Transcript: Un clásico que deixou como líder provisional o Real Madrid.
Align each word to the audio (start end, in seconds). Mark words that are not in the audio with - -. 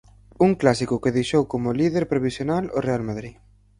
Un 0.45 0.51
clásico 0.61 0.95
que 1.03 1.15
deixou 1.17 1.43
como 1.51 1.75
líder 1.79 2.03
provisional 2.13 2.63
o 2.77 2.79
Real 2.87 3.03
Madrid. 3.09 3.33